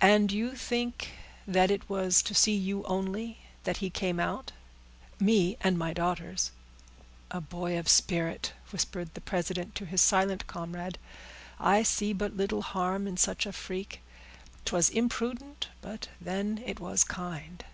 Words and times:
"And 0.00 0.30
you 0.30 0.54
think 0.54 1.10
that 1.44 1.72
it 1.72 1.88
was 1.90 2.22
to 2.22 2.36
see 2.36 2.54
you, 2.54 2.84
only, 2.84 3.40
that 3.64 3.78
he 3.78 3.90
came 3.90 4.20
out?" 4.20 4.52
"Me, 5.18 5.56
and 5.60 5.76
my 5.76 5.92
daughters." 5.92 6.52
"A 7.32 7.40
boy 7.40 7.76
of 7.76 7.88
spirit," 7.88 8.52
whispered 8.70 9.12
the 9.14 9.20
president 9.20 9.74
to 9.74 9.86
his 9.86 10.00
silent 10.00 10.46
comrade. 10.46 10.98
"I 11.58 11.82
see 11.82 12.12
but 12.12 12.36
little 12.36 12.62
harm 12.62 13.08
in 13.08 13.16
such 13.16 13.44
a 13.44 13.52
freak; 13.52 14.02
'twas 14.66 14.88
imprudent, 14.88 15.66
but 15.82 16.06
then 16.20 16.62
it 16.64 16.78
was 16.78 17.02
kind." 17.02 17.64